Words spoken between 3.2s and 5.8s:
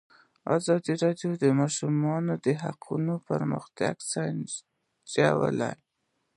پرمختګ سنجولی.